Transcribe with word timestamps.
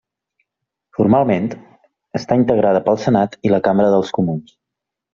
Formalment, 0.99 1.51
està 2.21 2.39
integrada 2.41 2.83
pel 2.91 3.01
Senat 3.07 3.39
i 3.51 3.55
la 3.57 3.63
Cambra 3.71 3.95
dels 3.99 4.19
Comuns. 4.21 4.61